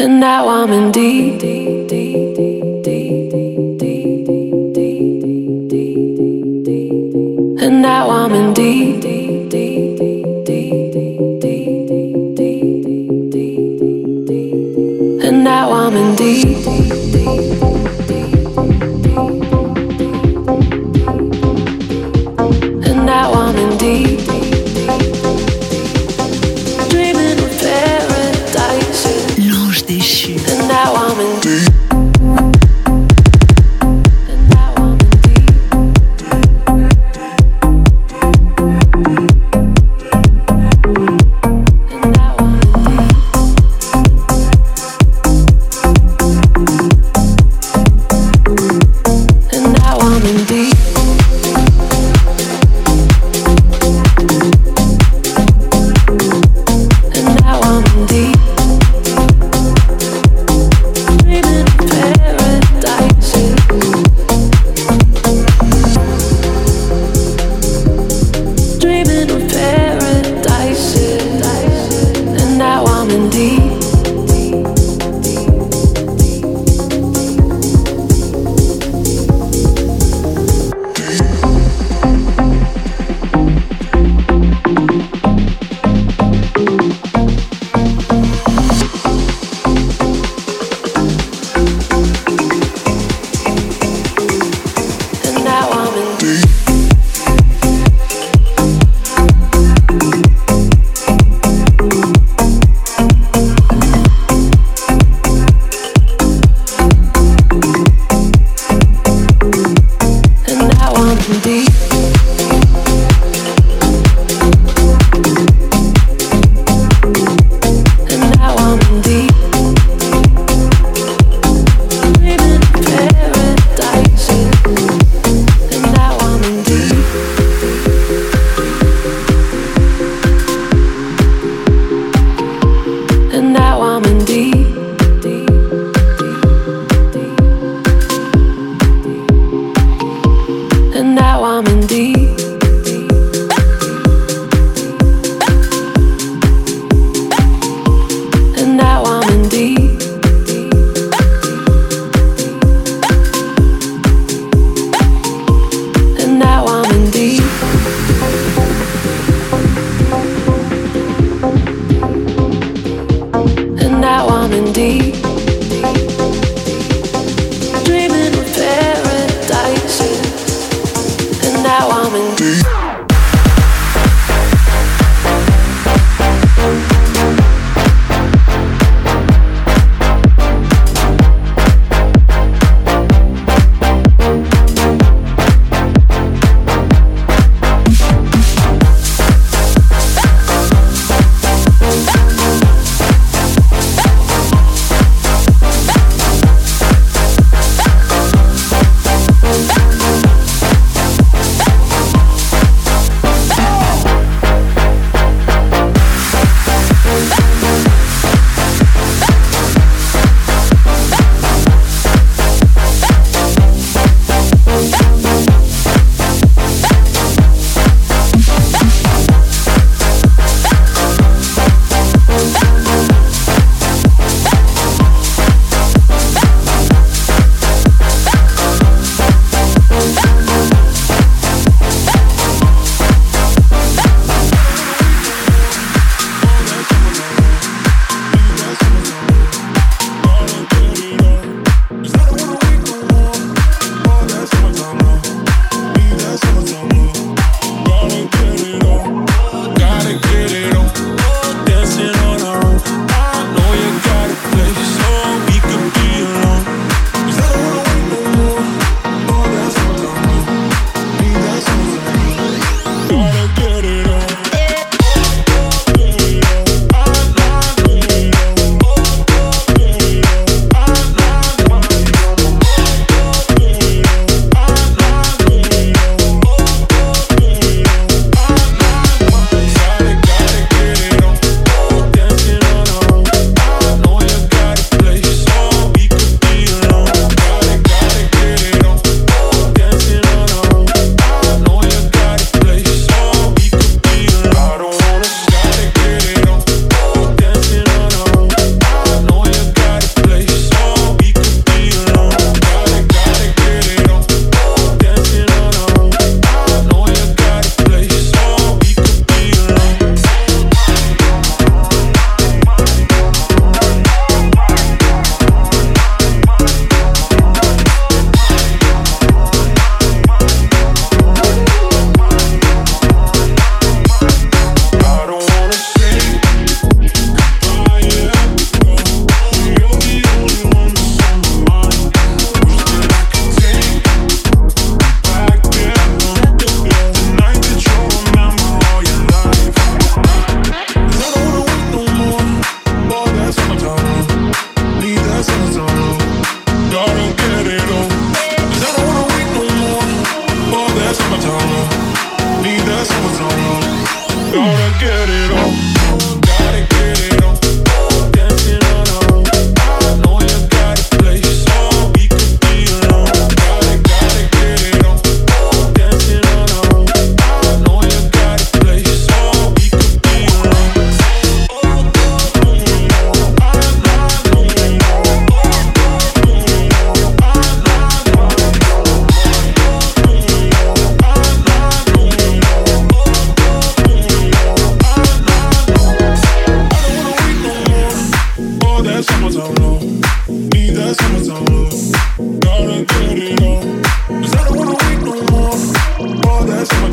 [0.00, 1.42] And now I'm in deep.
[7.60, 9.04] And now I'm in deep.
[15.24, 17.67] And now I'm in deep.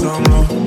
[0.06, 0.65] no more.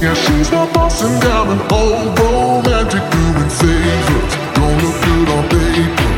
[0.00, 4.34] Yeah, she's not bossing down an old romantic doing favors.
[4.54, 6.10] Don't look good on paper.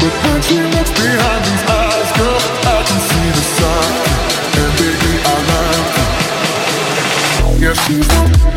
[0.00, 3.94] But when she looks behind these eyes, girl, I can see the sign.
[4.58, 5.94] And baby, I like
[7.54, 7.62] her.
[7.62, 8.53] Yeah, she's not.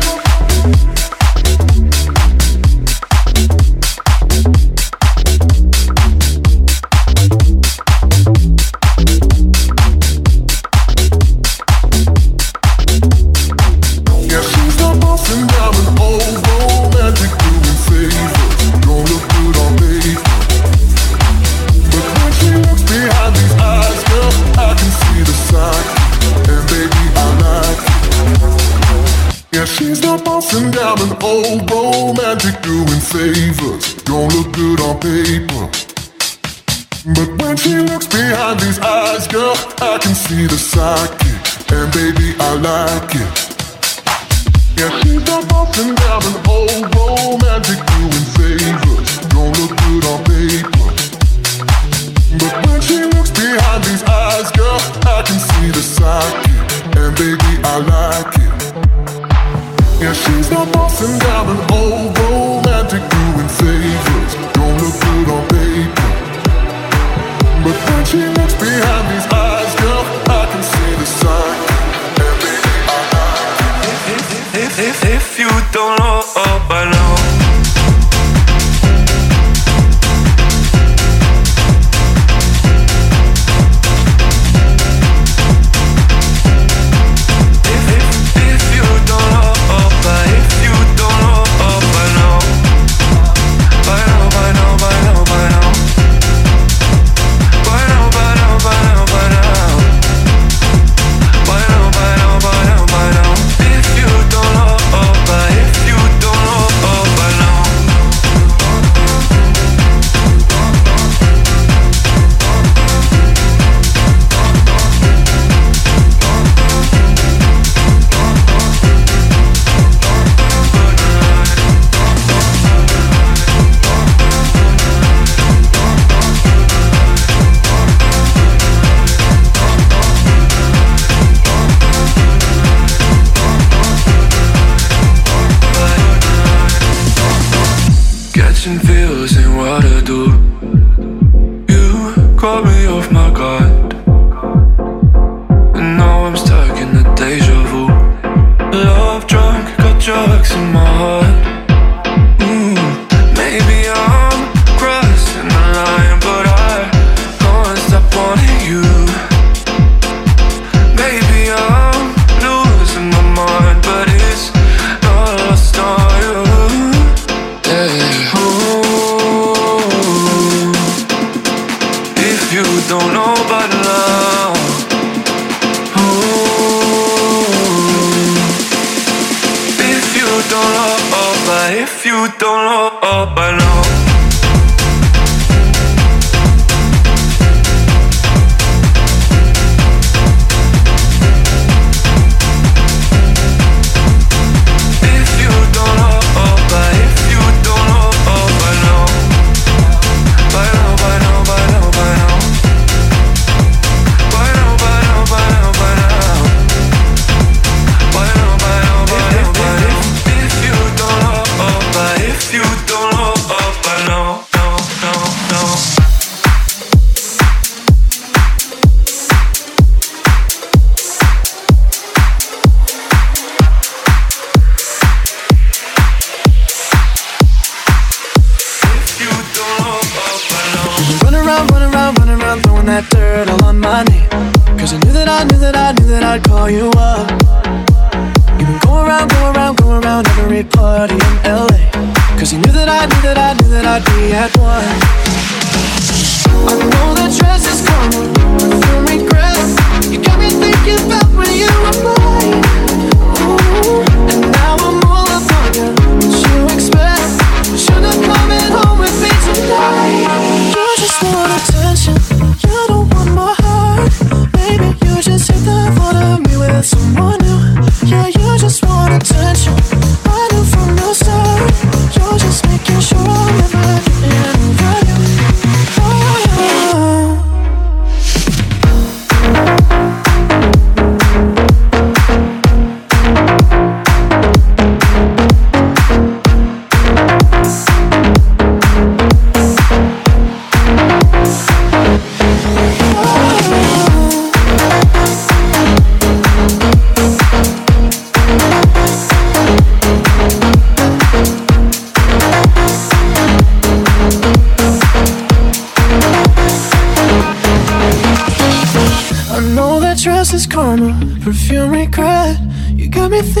[181.70, 183.67] You don't oh,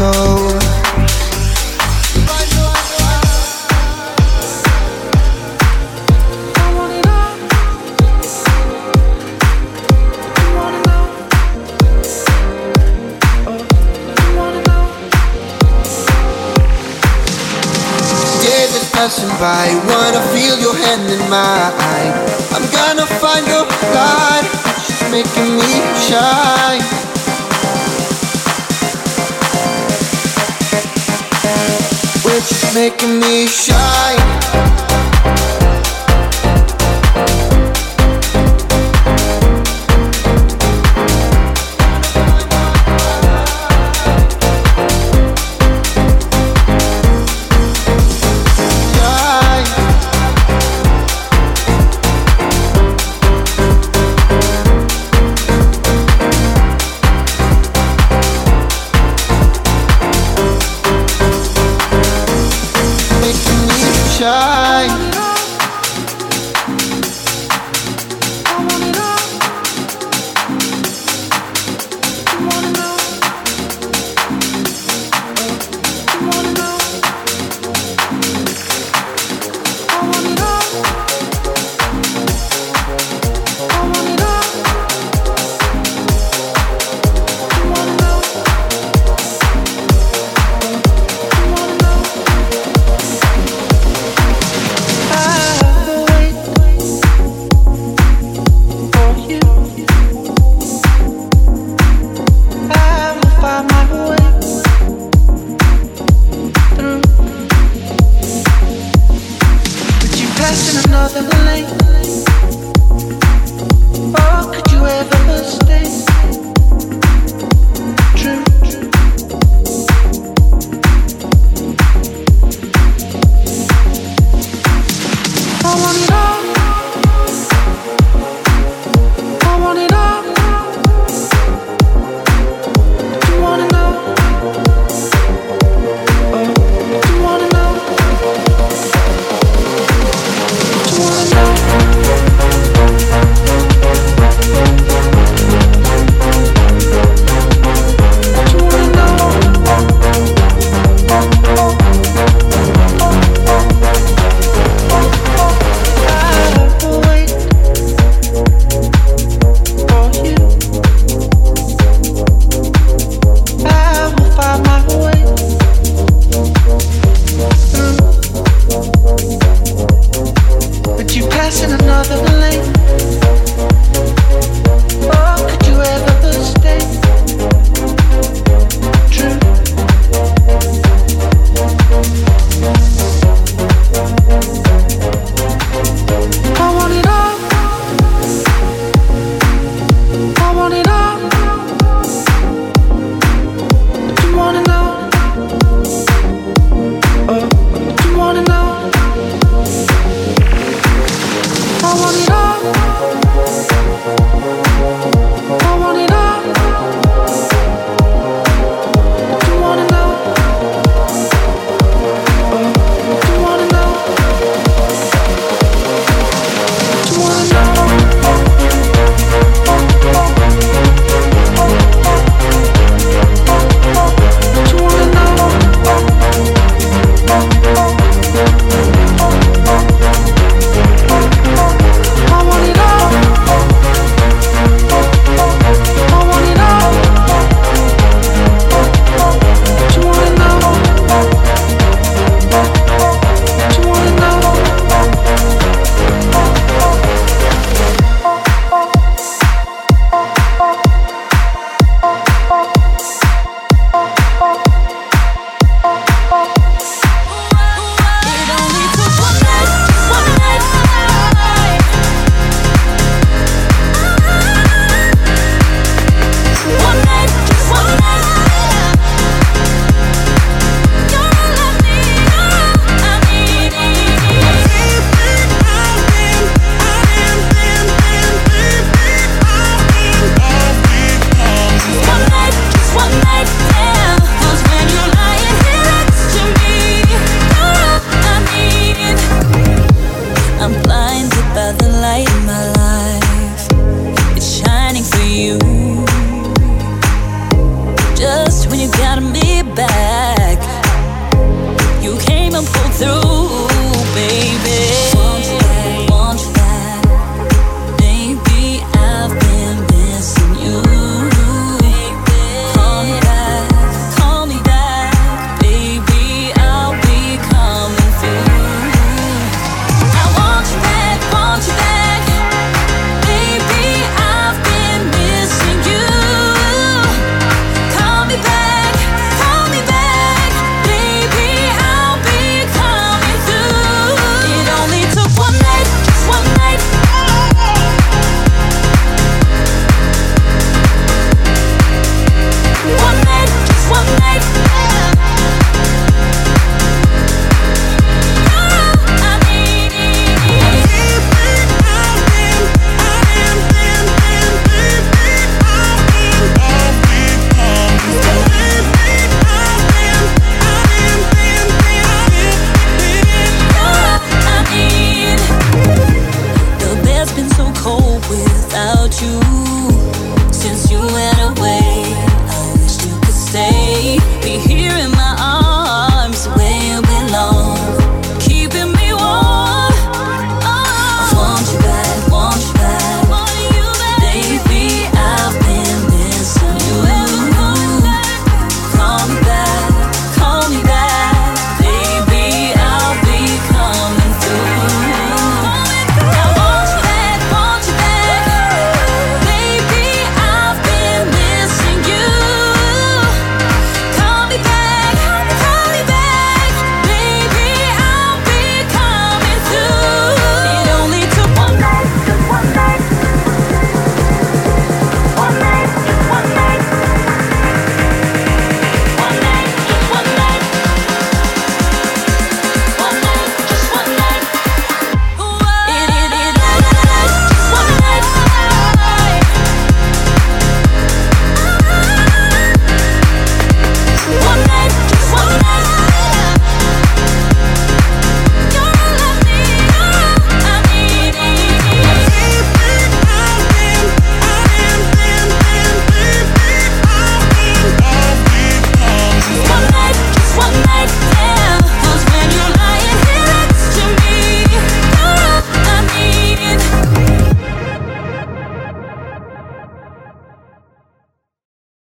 [0.00, 0.69] cold.